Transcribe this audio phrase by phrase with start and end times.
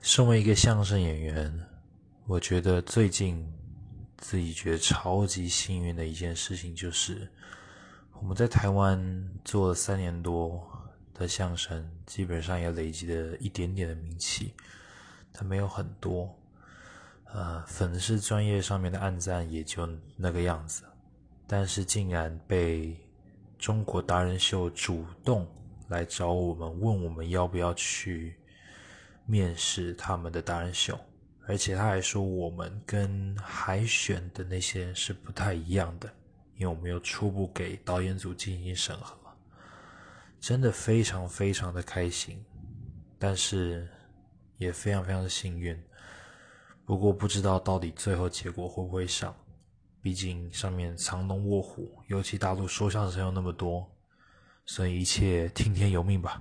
[0.00, 1.66] 身为一个相声演员，
[2.26, 3.44] 我觉得最近
[4.16, 7.28] 自己觉得超级幸运的一件事情，就是
[8.12, 10.64] 我们在台湾做了三年多
[11.12, 14.54] 的相声，基本上也累积了一点点的名气，
[15.32, 16.32] 它没有很多，
[17.24, 20.84] 呃，粉丝专业上面的暗赞也就那个样子，
[21.48, 22.96] 但是竟然被
[23.58, 25.46] 中国达人秀主动
[25.88, 28.36] 来找我们，问我们要不要去。
[29.26, 30.98] 面试他们的达人秀，
[31.46, 36.08] 而且他还说我们跟海选的那些是不太一样的，
[36.56, 39.16] 因为我们有初步给导演组进行审核，
[40.40, 42.44] 真的非常非常的开心，
[43.18, 43.88] 但是
[44.58, 45.76] 也非常非常的幸运。
[46.84, 49.34] 不过不知道到底最后结果会不会上，
[50.00, 53.90] 毕竟上面藏龙卧虎，尤其大陆说相声又那么多，
[54.64, 56.40] 所以一切听天由命吧。